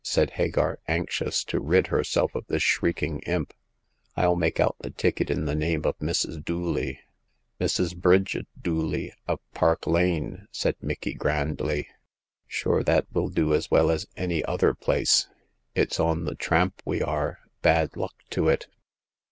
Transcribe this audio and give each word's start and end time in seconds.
"said 0.15 0.31
Hagar, 0.31 0.79
anxious 0.87 1.43
to 1.43 1.59
rid 1.59 1.85
herself 1.93 2.33
of 2.33 2.47
this 2.47 2.63
shrieking 2.63 3.19
imp. 3.27 3.53
*' 3.85 4.17
I'll 4.17 4.35
make 4.35 4.59
out 4.59 4.75
the 4.79 4.89
ticket 4.89 5.29
in 5.29 5.45
the 5.45 5.53
name 5.53 5.85
of 5.85 5.95
Mrs. 5.99 6.43
Dooley" 6.43 6.99
"Mrs. 7.61 7.95
Bridget 7.95 8.47
Dooley, 8.59 9.13
av 9.29 9.37
Park 9.53 9.85
Lane," 9.85 10.47
said 10.51 10.73
5o6 10.73 10.73
Hagar 10.73 10.73
of 10.73 10.73
the 10.73 10.73
Pawn 10.73 10.73
Shop.' 10.73 10.77
Micky, 10.81 11.13
grandly. 11.75 11.87
Sure 12.47 12.83
that 12.83 13.05
will 13.13 13.29
do 13.29 13.53
as 13.53 13.69
well 13.69 13.91
as 13.91 14.07
any 14.17 14.43
other 14.45 14.73
place. 14.73 15.27
It's 15.75 15.99
on 15.99 16.25
the 16.25 16.33
tramp 16.33 16.81
we 16.83 17.03
are— 17.03 17.37
bad 17.61 17.95
luck 17.95 18.15
to 18.31 18.49
it 18.49 18.65